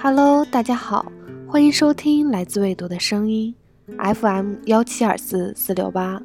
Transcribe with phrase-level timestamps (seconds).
[0.00, 1.10] Hello，大家好，
[1.48, 3.52] 欢迎收听来自未读的声音
[3.98, 6.22] ，FM 幺七二四四六八。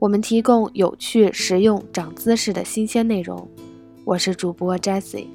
[0.00, 3.48] 我们提供有趣、实用、长姿势的新鲜内容。
[4.04, 5.28] 我是主播 Jessie。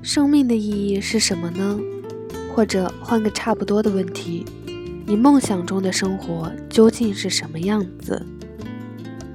[0.00, 1.78] 生命的意义是什么呢？
[2.54, 4.46] 或者换个差不多的问题，
[5.08, 8.20] 你梦想中的生活究竟是什么样子？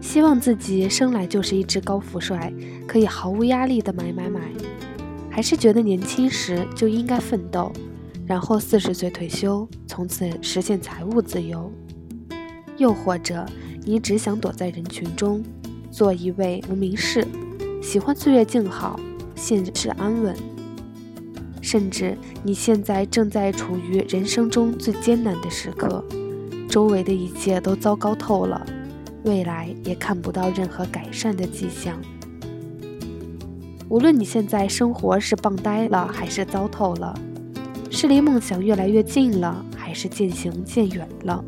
[0.02, 2.52] 希望自己生来就是一只高富帅，
[2.86, 4.42] 可以毫无压力的买买买，
[5.30, 7.72] 还是觉得年轻时就应该奋斗，
[8.26, 11.72] 然后四十岁退休，从此实现财务自由？
[12.76, 13.46] 又或者
[13.86, 15.42] 你只想躲在人群中，
[15.90, 17.26] 做一位无名氏，
[17.82, 19.00] 喜欢岁月静好，
[19.36, 20.36] 现实安稳？
[21.62, 26.04] 甚至你现在正在处于人生中最艰难的时刻，
[26.68, 28.66] 周围的一切都糟糕透了，
[29.24, 31.98] 未来也看不到任何改善的迹象。
[33.88, 37.14] 无论你现在生活是棒呆了还是糟透了，
[37.90, 41.44] 是离梦想越来越近了还是渐行渐远了，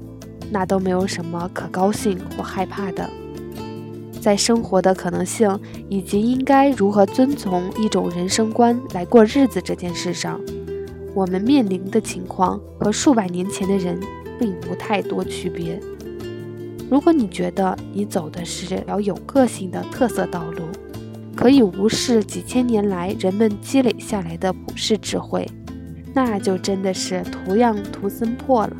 [0.51, 3.09] 那都没有什么可高兴或害怕的。
[4.23, 10.39] 在生活的可能性以及应该如何遵从一种人生观来过日子这件事上，
[11.13, 13.99] 我们面临的情况和数百年前的人
[14.39, 15.77] 并无太多区别。
[16.89, 20.61] 如果你觉得你走的是条有个性的特色道路，
[21.35, 25.45] 可以无视几千年来人们积累下来的普世智慧，
[26.13, 28.77] 那就真的是图样图森破了。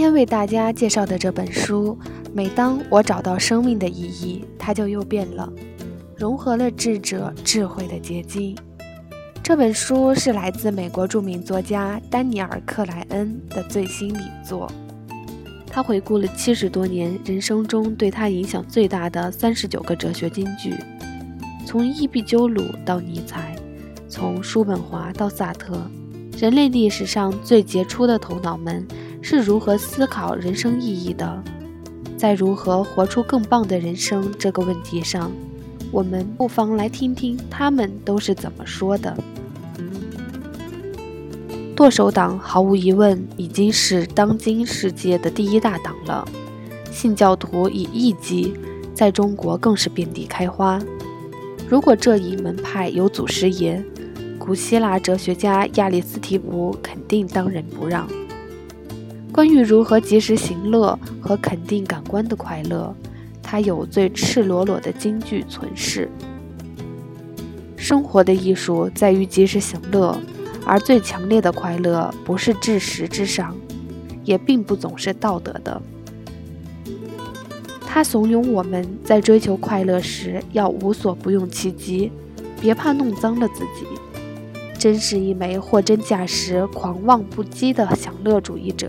[0.00, 1.98] 今天为大家介绍的这本书，
[2.32, 5.52] 每当我找到生命的意义，它就又变了，
[6.16, 8.56] 融合了智者智慧的结晶。
[9.42, 14.72] 这本书是来自美国著名作家丹尼尔·克莱恩的最新力作。
[15.66, 20.74] 他回顾了七十多年人生中对他影响最大的三十九个哲学金句，
[21.66, 23.54] 从伊壁鸠鲁到尼采，
[24.08, 25.78] 从叔本华到萨特，
[26.38, 28.88] 人类历史上最杰出的头脑们。
[29.22, 31.42] 是如何思考人生意义的？
[32.16, 35.32] 在如何活出更棒的人生这个问题上，
[35.90, 39.16] 我们不妨来听听他们都是怎么说的。
[41.74, 46.28] 剁手党毫无疑问已经是当今世界的第一大党了，
[46.92, 48.52] 信教徒以异己，
[48.92, 50.78] 在中国更是遍地开花。
[51.66, 53.82] 如果这一门派有祖师爷，
[54.38, 58.06] 古希腊哲学家亚里斯提普肯定当仁不让。
[59.32, 62.94] 关于如何及时行乐和肯定感官的快乐，
[63.42, 66.10] 他有最赤裸裸的金句存世。
[67.76, 70.18] 生活的艺术在于及时行乐，
[70.66, 73.56] 而最强烈的快乐不是至实之上，
[74.24, 75.80] 也并不总是道德的。
[77.86, 82.12] 他怂恿我们在追求快乐时要无所不用其极，
[82.60, 83.86] 别怕弄脏了自己。
[84.80, 88.88] 真是一枚货真价实、狂妄不羁的享乐主义者！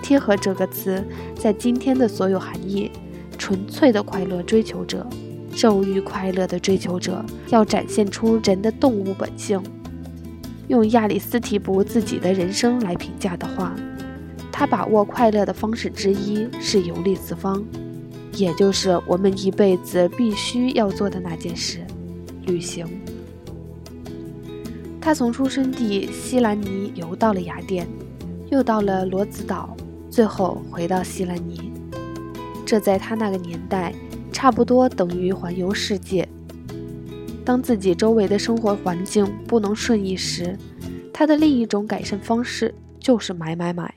[0.00, 1.04] 贴合这个词，
[1.34, 2.88] 在今天的所有含义，
[3.36, 5.04] 纯粹的快乐追求者，
[5.60, 9.60] 肉欲快乐的追求者，要展现出人的动物本性。
[10.68, 13.74] 用亚里斯提普自己的人生来评价的话，
[14.52, 17.60] 他把握快乐的方式之一是游历四方，
[18.34, 21.84] 也就是我们一辈子必须要做的那件事——
[22.46, 22.86] 旅行。
[25.00, 27.88] 他从出生地西兰尼游到了雅典，
[28.50, 29.74] 又到了罗子岛，
[30.10, 31.72] 最后回到西兰尼。
[32.66, 33.94] 这在他那个年代，
[34.30, 36.28] 差不多等于环游世界。
[37.44, 40.56] 当自己周围的生活环境不能顺意时，
[41.12, 43.94] 他的另一种改善方式就是买买买。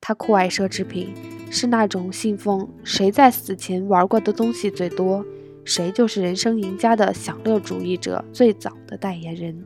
[0.00, 1.12] 他酷爱奢侈品，
[1.50, 5.24] 是那种信奉谁在死前玩过的东西最多，
[5.64, 9.62] 谁就是人生赢家的享乐主义者最早的代言人。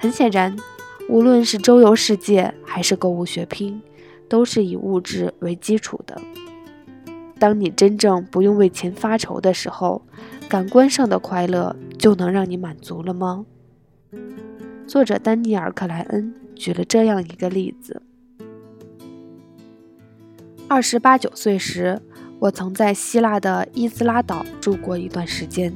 [0.00, 0.56] 很显然，
[1.10, 3.82] 无论是周游世界还是购物血拼，
[4.30, 6.18] 都是以物质为基础的。
[7.38, 10.00] 当你真正不用为钱发愁的时候，
[10.48, 13.44] 感官上的快乐就能让你满足了吗？
[14.86, 18.00] 作者丹尼尔·克莱恩举了这样一个例子：
[20.66, 22.00] 二十八九岁时，
[22.38, 25.70] 我曾在希腊的伊兹拉岛住过一段时间。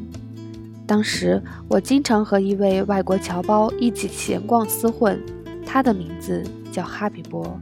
[0.86, 5.18] 当时我经常和一位外国侨胞一起闲逛厮混，
[5.64, 7.58] 他的名字叫哈比波，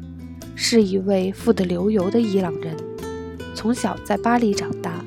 [0.56, 2.76] 是一位富得流油的伊朗人，
[3.54, 5.04] 从小在巴黎长大。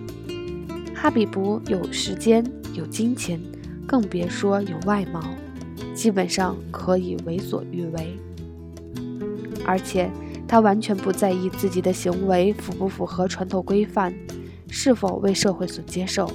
[0.93, 3.39] 哈比卜有时间，有金钱，
[3.85, 5.21] 更别说有外貌，
[5.93, 8.17] 基本上可以为所欲为。
[9.65, 10.09] 而且
[10.47, 14.13] 他完全不在意自己的行为符不符合传统规范，
[14.69, 16.31] 是否为社会所接受。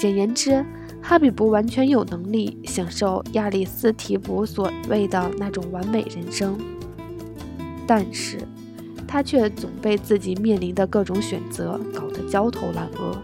[0.00, 0.64] 简言之，
[1.02, 6.56] 哈比不完全有能力享受亚里斯提普所谓的那种完美人生，
[7.86, 8.38] 但是
[9.06, 13.14] 他却总被自己面临的各种选择搞得焦头烂额。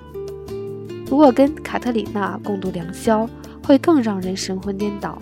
[1.06, 3.26] 如果跟卡特里娜共度良宵
[3.64, 5.19] 会更让人神魂颠倒，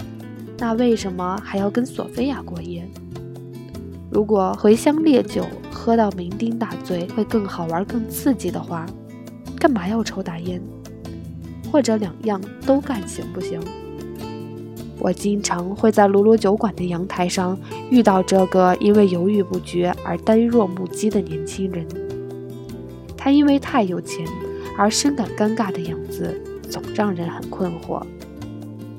[0.59, 2.85] 那为什么还要跟索菲亚过夜？
[4.11, 8.85] 如果茴香烈酒喝到酩酊大醉会更好玩、更刺激的话，
[9.57, 10.61] 干嘛要抽大烟？
[11.75, 13.61] 或者两样都干行不行？
[15.01, 17.59] 我经常会在卢卢酒馆的阳台上
[17.91, 21.85] 遇到这个因为犹豫不决而呆若木鸡的年轻人。
[23.17, 24.25] 他因为太有钱
[24.79, 26.41] 而深感尴尬的样子，
[26.71, 28.01] 总让人很困惑。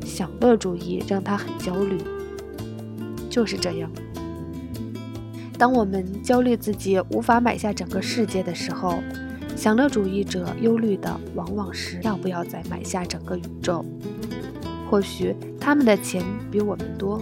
[0.04, 1.98] 享乐主义让他很焦虑。
[3.30, 3.90] 就是这样。
[5.58, 8.96] 当我们焦虑自己无法买下整个世界的时候，
[9.56, 13.84] 享乐主义者忧虑的往往是要不要再买下整个宇宙。
[14.90, 17.22] 或许他们的钱比我们多，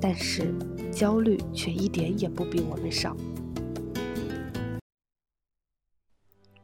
[0.00, 0.54] 但是
[0.90, 3.14] 焦虑却一点也不比我们少。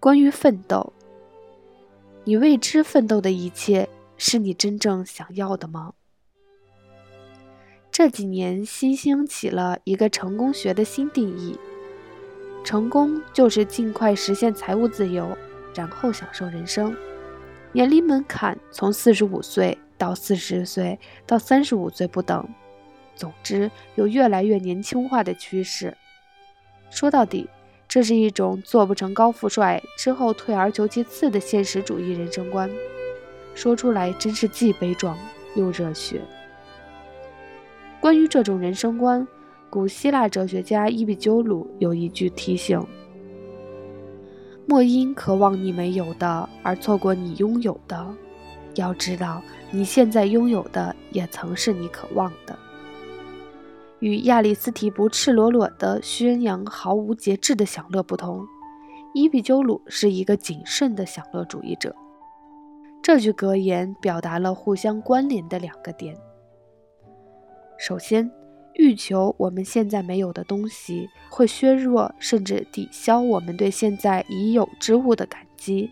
[0.00, 0.92] 关于奋斗，
[2.24, 5.92] 你为之奋斗的一切，是你真正想要的吗？
[7.90, 11.58] 这几年新兴起了一个成功学的新定义：
[12.64, 15.36] 成功就是尽快实现财务自由，
[15.74, 16.96] 然后享受人生。
[17.72, 22.48] 年龄门槛从四十五岁到四十岁到三十五岁不等，
[23.14, 25.94] 总之有越来越年轻化的趋势。
[26.90, 27.50] 说到底，
[27.86, 32.70] 这是一种做不成高富帅之后退而求其次的现实主义人生观。
[33.54, 35.16] 说出来真是既悲壮
[35.54, 36.20] 又热血。
[38.00, 39.26] 关于这种人生观，
[39.70, 42.80] 古希腊哲学家伊壁鸠鲁有一句提醒：
[44.66, 48.14] 莫因渴望你没有的而错过你拥有的。
[48.76, 52.56] 要知道，你现在拥有的也曾是你渴望的。
[54.00, 58.46] 与亚里斯提不赤裸裸的宣扬毫无节制的享乐不同，
[59.14, 61.94] 伊壁鸠鲁是一个谨慎的享乐主义者。
[63.02, 66.16] 这句格言表达了互相关联的两个点。
[67.78, 68.30] 首先，
[68.74, 75.90] 欲求我们现在没有的东西，会削弱甚至抵消我们对现在已有之物的感激。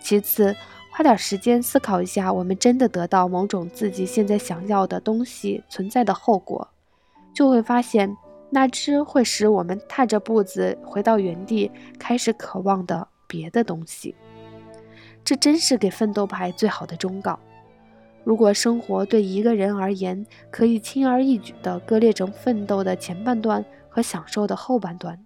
[0.00, 0.54] 其次，
[0.90, 6.68] 花点时间思考一下，我们真的得到某种自己现在想要的东西存在的后果，
[7.34, 8.16] 就会发现，
[8.50, 14.14] 那只会使我们踏着步子回到原地，开始渴望的别的东西。
[15.24, 17.38] 这真是给奋斗派最好的忠告。
[18.24, 25.18] 如果生活对一个人而言可以轻而易举地割裂成奋斗的前半段和享受的后半段，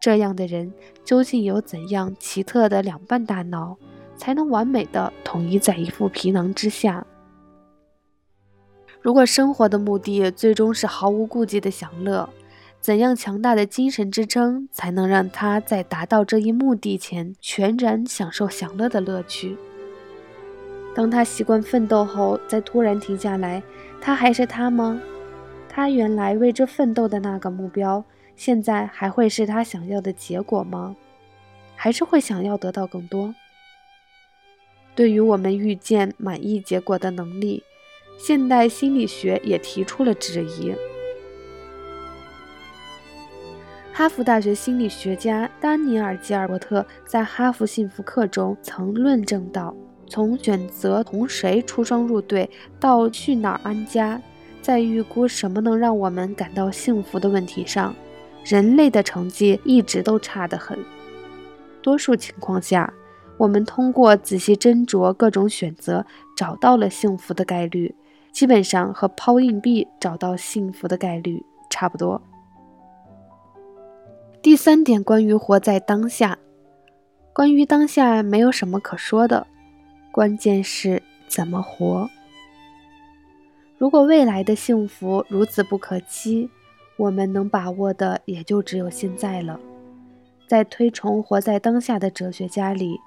[0.00, 0.72] 这样的人
[1.04, 3.76] 究竟有怎样奇特的两半大脑，
[4.16, 7.06] 才能完美的统一在一副皮囊之下？
[9.02, 12.28] 如果生活的目的最终是毫无顾忌的享乐，
[12.80, 19.56] 怎样强大的精神支撑才能让他在达到这一目的前全然享受享乐的乐趣？
[21.00, 23.62] 当他习惯奋斗后，再突然停下来，
[24.02, 25.00] 他还是他吗？
[25.66, 28.04] 他原来为之奋斗的那个目标，
[28.36, 30.94] 现在还会是他想要的结果吗？
[31.74, 33.34] 还是会想要得到更多？
[34.94, 37.62] 对于我们预见满意结果的能力，
[38.18, 40.74] 现代心理学也提出了质疑。
[43.90, 49.74] 哈佛大学心理学家丹尼尔·吉尔伯特在《哈佛幸福课》中曾论证到。
[50.10, 52.50] 从选择同谁出双入对
[52.80, 54.20] 到去哪儿安家，
[54.60, 57.94] 在预估什么能让我们感到幸福的问题上，
[58.44, 60.76] 人类的成绩一直都差得很。
[61.80, 62.92] 多数情况下，
[63.38, 66.04] 我们通过仔细斟酌各种选择
[66.36, 67.94] 找到了幸福的概率，
[68.32, 72.20] 基本上和抛硬币找到幸福的概率差不多。
[74.42, 76.36] 第三点，关于活在当下，
[77.32, 79.46] 关于当下没有什么可说的。
[80.12, 82.10] 关键是怎么活。
[83.78, 86.50] 如果未来的幸福如此不可期，
[86.96, 89.58] 我们能把握的也就只有现在了。
[90.48, 92.98] 在推崇活在当下的哲学家里，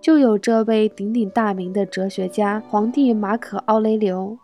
[0.00, 4.38] 就有这位鼎鼎大名的哲学家——皇帝马可·奥雷留。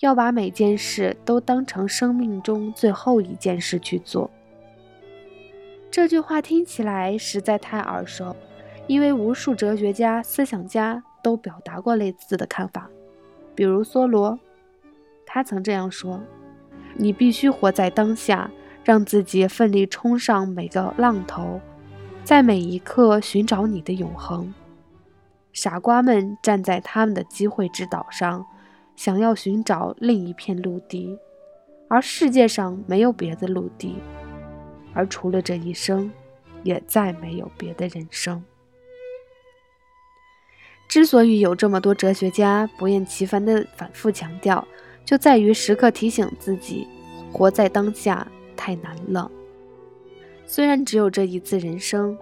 [0.00, 4.30] 要把每件事都当成生命中最后一件事去做。
[5.90, 8.36] 这句话听起来实在太耳熟。
[8.86, 12.88] 因为无数哲学家、思想家都表达过类似的看法，
[13.56, 14.38] 比如梭罗，
[15.26, 16.22] 他曾这样说
[16.94, 18.48] ：“你必须活在当下，
[18.84, 21.60] 让自己奋力冲上每个浪头，
[22.22, 24.54] 在每一刻寻找你的永恒。”
[25.52, 28.46] 傻瓜们站在他们的机会之岛上，
[28.94, 31.18] 想要寻找另一片陆地，
[31.88, 33.96] 而世界上没有别的陆地，
[34.94, 36.12] 而除了这一生，
[36.62, 38.44] 也再没有别的人生。
[40.88, 44.66] 之所以有这么多哲学家不厌其烦地反复强调，
[45.04, 46.86] 就在于时刻提醒自己，
[47.32, 48.26] 活在当下
[48.56, 49.30] 太难了。
[50.46, 52.16] 虽然只有这一次人生，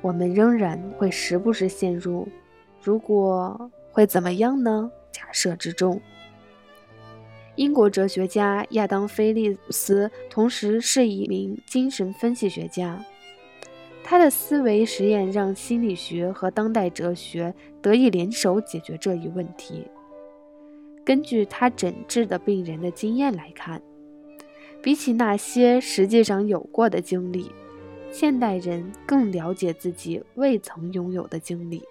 [0.00, 2.28] 我们仍然会时不时陷入
[2.82, 6.00] “如果会怎么样呢”假设之中。
[7.54, 13.04] 英国哲学家亚当·菲利斯同时是一名精神分析学家。
[14.10, 19.84] 他的思维实验让心理学和当代哲学得以联手解决这一问题。
[21.04, 23.82] 根据他诊治的病人的经验来看，
[24.82, 27.50] 比起那些实际上有过的经历，
[28.10, 31.82] 现代人更了解自己未曾拥有的经历。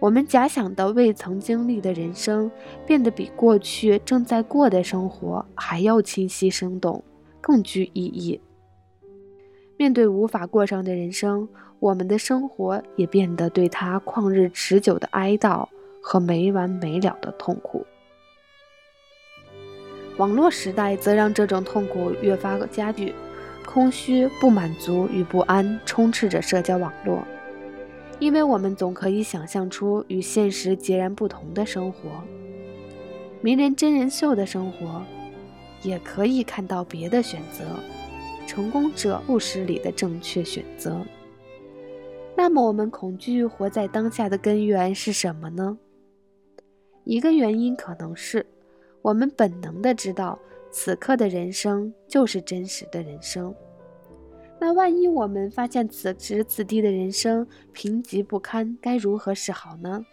[0.00, 2.50] 我们假想的未曾经历的人生，
[2.86, 7.02] 变得比过去正在过的生活还要清晰生动，
[7.40, 8.38] 更具意义。
[9.78, 15.68] 面对无法过上的人生，我们的生活也变得对他旷日持久的哀悼
[16.02, 17.86] 和没完没了的痛苦。
[20.16, 23.14] 网络时代则让这种痛苦越发加剧，
[23.64, 27.22] 空虚、不满足与不安充斥着社交网络，
[28.18, 32.00] 因为我们总可以想象出与现实截然不同的生活，
[33.40, 35.00] 名人真人秀的生活，
[35.84, 37.64] 也可以看到别的选择。
[38.48, 41.04] 成功者故事里的正确选择。
[42.34, 45.76] 那么，我们恐惧活在当下的根源是什么呢？
[47.04, 48.46] 一个原因可能是
[49.02, 50.38] 我们本能的知道
[50.70, 53.54] 此刻的人生就是真实的人生。
[54.58, 60.06] 那万一我们发现此时此地的人生贫瘠不堪，该如何是好呢？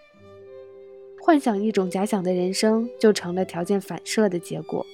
[1.21, 4.85] 幻想一种假想的人生，就成了条件反射的结果，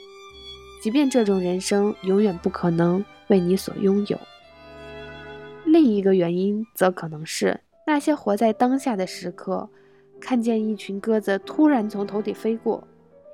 [0.82, 3.04] 即便这种人生永远不可能。
[3.32, 4.20] 为你所拥有。
[5.64, 9.70] 另一个原因则可能是那些活在当下的时刻，
[10.20, 12.86] 看见一群鸽子突然从头顶飞过，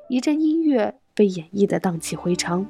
[0.07, 2.63] 一阵音乐被演绎的荡气回肠，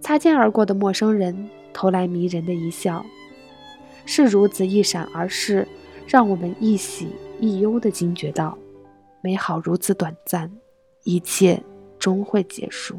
[0.00, 3.06] 擦肩而过的陌生人投来迷人的一笑，
[4.04, 5.64] 是如此一闪而逝，
[6.08, 7.06] 让我们一喜
[7.38, 8.58] 一忧的惊觉到，
[9.20, 10.50] 美好如此短暂，
[11.04, 11.62] 一切
[12.00, 12.96] 终会结束。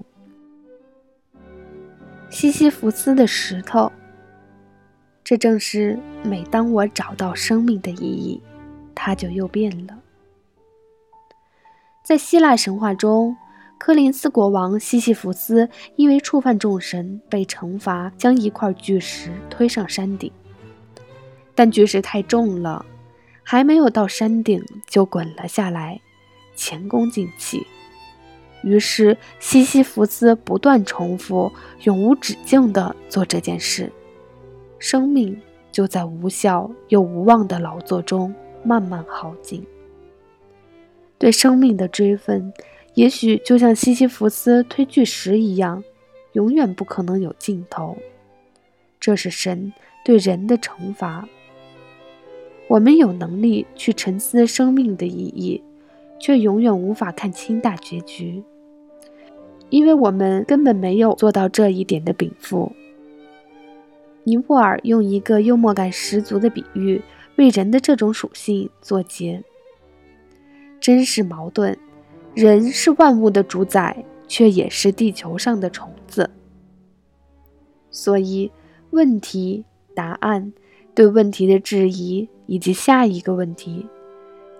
[2.29, 3.91] 西西弗斯的石头，
[5.23, 8.41] 这正是每当我找到生命的意义，
[8.93, 9.97] 它就又变了。
[12.03, 13.35] 在希腊神话中，
[13.79, 20.31] 科林斯国王西西弗斯因为触犯众神，被惩罚将一块巨石推上山顶，
[21.55, 22.85] 但巨石太重了，
[23.43, 25.99] 还没有到山顶就滚了下来，
[26.55, 27.65] 前功尽弃。
[28.61, 31.51] 于是，西西弗斯不断重复、
[31.83, 33.91] 永无止境地做这件事，
[34.77, 35.39] 生命
[35.71, 39.65] 就在无效又无望的劳作中慢慢耗尽。
[41.17, 42.53] 对生命的追问，
[42.95, 45.83] 也许就像西西弗斯推巨石一样，
[46.33, 47.97] 永远不可能有尽头。
[48.99, 49.71] 这是神
[50.03, 51.27] 对人的惩罚。
[52.67, 55.63] 我们有能力去沉思生命的意义。
[56.19, 58.43] 却永远无法看清大结局，
[59.69, 62.71] 因为我们根本没有做到这一点的禀赋。
[64.25, 67.01] 尼泊尔用一个幽默感十足的比喻
[67.37, 69.43] 为人的这种属性作结，
[70.79, 71.77] 真是矛盾。
[72.35, 76.29] 人是万物的主宰，却也是地球上的虫子。
[77.89, 78.51] 所以，
[78.91, 80.53] 问题、答案、
[80.93, 83.87] 对问题的质疑以及下一个问题。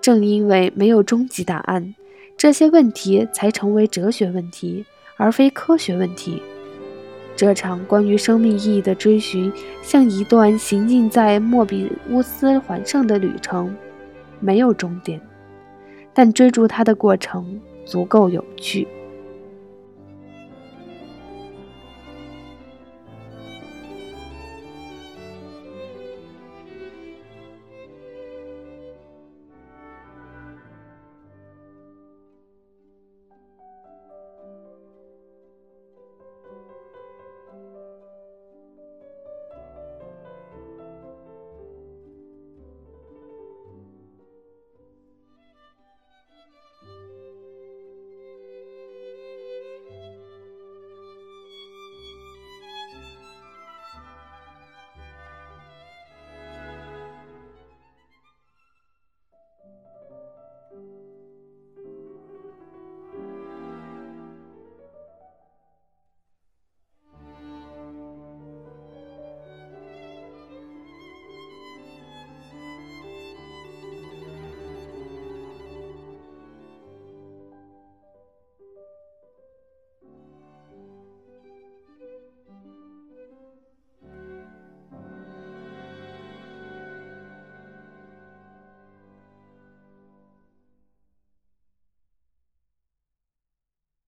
[0.02, 1.94] 正因为没有终极答案，
[2.38, 4.86] 这些问题才成为哲学问题，
[5.18, 6.42] 而非科学问题。
[7.36, 9.52] 这场关于生命意义的追寻，
[9.82, 13.74] 像一段行进在莫比乌斯环上的旅程，
[14.40, 15.20] 没有终点，
[16.14, 18.88] 但追逐它的过程足够有趣。